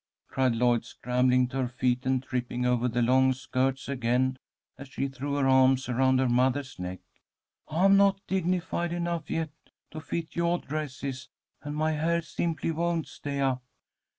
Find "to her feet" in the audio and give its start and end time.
1.49-2.07